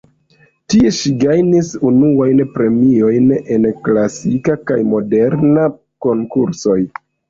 [0.73, 5.73] Tie ŝi gajnis unuajn premiojn en klasika kaj moderna
[6.11, 6.85] konkursoj.